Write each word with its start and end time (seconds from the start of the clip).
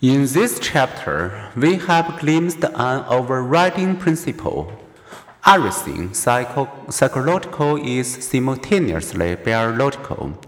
In 0.00 0.26
this 0.26 0.60
chapter, 0.60 1.50
we 1.56 1.74
have 1.74 2.20
glimpsed 2.20 2.62
an 2.62 3.04
overriding 3.08 3.96
principle. 3.96 4.72
Everything 5.44 6.14
psycho- 6.14 6.70
psychological 6.88 7.74
is 7.84 8.06
simultaneously 8.06 9.34
biological. 9.34 10.38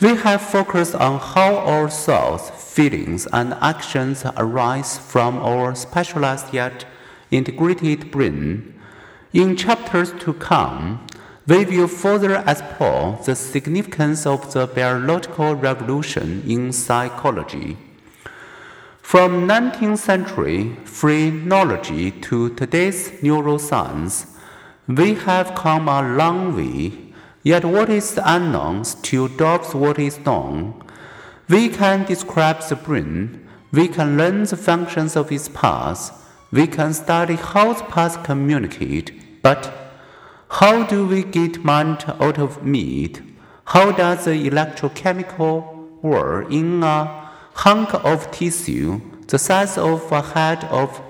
We 0.00 0.14
have 0.18 0.42
focused 0.42 0.94
on 0.94 1.18
how 1.18 1.56
our 1.56 1.90
thoughts, 1.90 2.50
feelings, 2.50 3.26
and 3.32 3.54
actions 3.54 4.24
arise 4.36 4.96
from 4.96 5.38
our 5.38 5.74
specialized 5.74 6.54
yet 6.54 6.84
integrated 7.32 8.12
brain. 8.12 8.74
In 9.32 9.56
chapters 9.56 10.12
to 10.20 10.32
come, 10.34 11.04
we 11.48 11.64
will 11.64 11.88
further 11.88 12.44
explore 12.46 13.18
the 13.26 13.34
significance 13.34 14.24
of 14.24 14.52
the 14.52 14.68
biological 14.68 15.56
revolution 15.56 16.44
in 16.46 16.72
psychology. 16.72 17.76
From 19.08 19.48
19th 19.48 20.00
century 20.00 20.76
phrenology 20.84 22.10
to 22.10 22.50
today's 22.50 23.08
neuroscience, 23.22 24.26
we 24.86 25.14
have 25.14 25.54
come 25.54 25.88
a 25.88 26.02
long 26.14 26.54
way, 26.54 26.92
yet 27.42 27.64
what 27.64 27.88
is 27.88 28.20
unknown 28.22 28.84
still 28.84 29.28
dwarfs 29.28 29.72
what 29.74 29.98
is 29.98 30.18
known. 30.26 30.84
We 31.48 31.70
can 31.70 32.04
describe 32.04 32.60
the 32.68 32.76
brain, 32.76 33.48
we 33.72 33.88
can 33.88 34.18
learn 34.18 34.42
the 34.42 34.58
functions 34.58 35.16
of 35.16 35.32
its 35.32 35.48
parts, 35.48 36.12
we 36.52 36.66
can 36.66 36.92
study 36.92 37.36
how 37.36 37.72
the 37.72 37.84
parts 37.84 38.18
communicate, 38.18 39.42
but 39.42 39.72
how 40.50 40.84
do 40.84 41.06
we 41.06 41.22
get 41.22 41.64
mind 41.64 42.04
out 42.20 42.38
of 42.38 42.62
meat? 42.62 43.22
How 43.64 43.90
does 43.90 44.26
the 44.26 44.50
electrochemical 44.50 46.02
work 46.02 46.52
in 46.52 46.82
a 46.82 47.27
hunk 47.58 47.92
of 48.04 48.30
tissue 48.30 49.00
the 49.26 49.38
size 49.38 49.76
of 49.76 50.12
a 50.12 50.22
head 50.22 50.62
of 50.66 51.02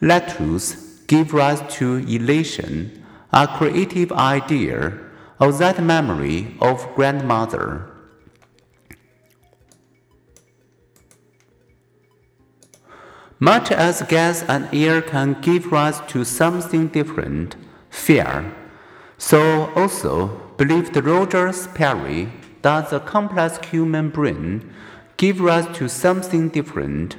lettuce 0.00 1.00
give 1.08 1.34
rise 1.34 1.60
to 1.68 1.96
elation, 2.06 3.04
a 3.32 3.48
creative 3.48 4.12
idea 4.12 4.96
of 5.40 5.58
that 5.58 5.82
memory 5.82 6.56
of 6.60 6.86
grandmother. 6.94 7.90
Much 13.40 13.72
as 13.72 14.02
gas 14.02 14.44
and 14.44 14.68
air 14.72 15.02
can 15.02 15.36
give 15.42 15.72
rise 15.72 16.00
to 16.06 16.24
something 16.24 16.86
different, 16.86 17.56
fear, 17.90 18.54
so 19.18 19.70
also 19.74 20.28
believed 20.56 20.96
Roger 20.96 21.52
Sperry 21.52 22.32
that 22.62 22.90
the 22.90 23.00
complex 23.00 23.58
human 23.66 24.10
brain 24.10 24.72
give 25.16 25.40
rise 25.40 25.66
to 25.78 25.88
something 25.88 26.48
different. 26.48 27.16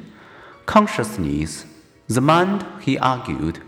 Consciousness, 0.65 1.65
the 2.07 2.21
mind, 2.21 2.65
he 2.81 2.97
argued, 2.97 3.59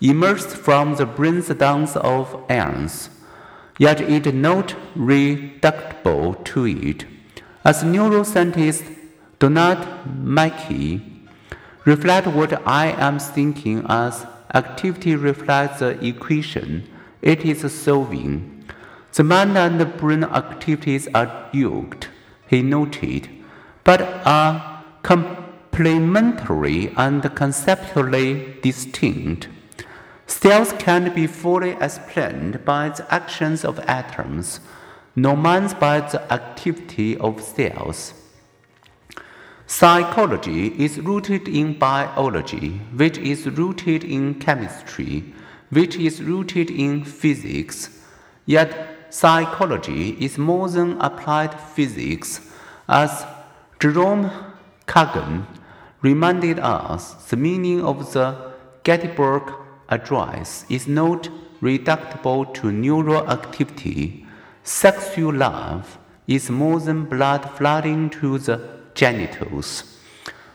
emerged 0.00 0.46
from 0.46 0.96
the 0.96 1.06
brain's 1.06 1.48
dance 1.48 1.96
of 1.96 2.44
ions, 2.50 3.10
yet 3.78 4.00
it 4.00 4.26
is 4.26 4.34
not 4.34 4.74
reducible 4.94 6.34
to 6.34 6.66
it. 6.66 7.04
As 7.64 7.82
neuroscientist 7.82 8.96
Donald 9.38 9.86
MacKay 10.06 11.00
reflect 11.84 12.26
what 12.26 12.66
I 12.66 12.88
am 12.92 13.18
thinking 13.18 13.84
as 13.88 14.26
activity 14.54 15.14
reflects 15.14 15.80
the 15.80 16.04
equation 16.04 16.88
it 17.22 17.44
is 17.44 17.72
solving. 17.72 18.64
The 19.12 19.24
mind 19.24 19.58
and 19.58 19.80
the 19.80 19.86
brain 19.86 20.24
activities 20.24 21.08
are 21.14 21.48
yoked, 21.52 22.08
he 22.46 22.62
noted 22.62 23.37
but 23.88 24.02
are 24.26 24.84
complementary 25.02 26.92
and 26.98 27.22
conceptually 27.34 28.54
distinct. 28.60 29.48
Cells 30.26 30.74
can 30.74 31.14
be 31.14 31.26
fully 31.26 31.70
explained 31.80 32.62
by 32.66 32.90
the 32.90 33.06
actions 33.10 33.64
of 33.64 33.78
atoms, 33.88 34.60
nor 35.16 35.38
minds 35.38 35.72
by 35.72 36.00
the 36.00 36.20
activity 36.30 37.16
of 37.16 37.40
cells. 37.42 38.12
Psychology 39.66 40.66
is 40.84 41.00
rooted 41.00 41.48
in 41.48 41.78
biology, 41.78 42.82
which 42.94 43.16
is 43.16 43.46
rooted 43.46 44.04
in 44.04 44.34
chemistry, 44.34 45.32
which 45.70 45.96
is 45.96 46.22
rooted 46.22 46.70
in 46.70 47.04
physics. 47.04 48.02
Yet, 48.44 48.70
psychology 49.08 50.10
is 50.22 50.36
more 50.36 50.68
than 50.68 51.00
applied 51.00 51.58
physics, 51.58 52.42
as 52.86 53.24
Jerome 53.80 54.32
Kagan 54.88 55.46
reminded 56.02 56.58
us 56.58 57.14
the 57.30 57.36
meaning 57.36 57.80
of 57.80 58.12
the 58.12 58.52
Gettysburg 58.82 59.52
Address 59.88 60.66
is 60.68 60.88
not 60.88 61.28
reducible 61.60 62.44
to 62.46 62.72
neural 62.72 63.30
activity. 63.30 64.26
Sexual 64.64 65.34
love 65.34 65.96
is 66.26 66.50
more 66.50 66.80
than 66.80 67.04
blood 67.04 67.48
flooding 67.56 68.10
to 68.10 68.38
the 68.38 68.68
genitals. 68.94 69.96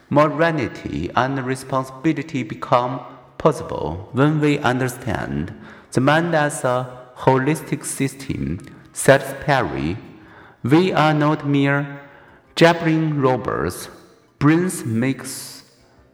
Morality 0.10 1.10
and 1.16 1.46
responsibility 1.46 2.44
become 2.44 3.00
possible 3.38 4.10
when 4.12 4.42
we 4.42 4.60
understand 4.60 5.54
the 5.94 6.02
mind 6.02 6.36
as 6.36 6.66
a 6.66 7.08
holistic 7.20 7.86
system, 7.86 8.60
said 8.92 9.22
Sperry. 9.22 9.98
We 10.62 10.92
are 10.92 11.14
not 11.14 11.48
mere 11.48 12.03
Javelin 12.56 13.20
robbers, 13.20 13.90
brains 14.38 14.86
make 14.86 15.24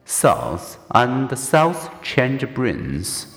cells, 0.06 0.78
and 0.92 1.30
the 1.30 1.36
cells 1.36 1.90
change 2.02 2.48
brains. 2.54 3.28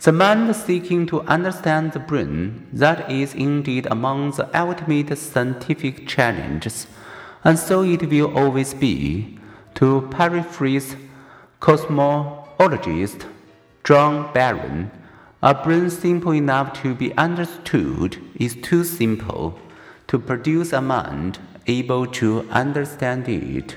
The 0.00 0.10
mind 0.10 0.56
seeking 0.56 1.06
to 1.06 1.20
understand 1.22 1.92
the 1.92 2.00
brain, 2.00 2.66
that 2.72 3.08
is 3.08 3.32
indeed 3.32 3.86
among 3.92 4.32
the 4.32 4.48
ultimate 4.58 5.16
scientific 5.16 6.08
challenges, 6.08 6.88
and 7.44 7.56
so 7.56 7.82
it 7.82 8.10
will 8.10 8.36
always 8.36 8.74
be. 8.74 9.38
To 9.76 10.08
paraphrase 10.10 10.96
cosmologist 11.60 13.24
John 13.84 14.32
Barrow, 14.32 14.90
a 15.42 15.54
brain 15.54 15.90
simple 15.90 16.32
enough 16.32 16.82
to 16.82 16.96
be 16.96 17.16
understood 17.16 18.18
is 18.34 18.56
too 18.56 18.82
simple 18.82 19.56
to 20.08 20.18
produce 20.18 20.72
a 20.72 20.80
mind 20.80 21.38
able 21.66 22.06
to 22.06 22.48
understand 22.50 23.28
it. 23.28 23.76